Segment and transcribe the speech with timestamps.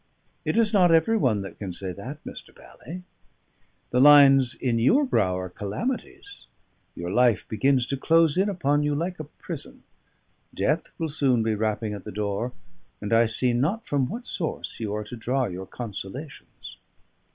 [0.45, 2.55] It is not every one that can say that, Mr.
[2.55, 3.03] Bally!
[3.91, 6.47] The lines in your brow are calamities;
[6.95, 9.83] your life begins to close in upon you like a prison;
[10.55, 12.51] death will soon be rapping at the door;
[12.99, 16.77] and I see not from what source you are to draw your consolations."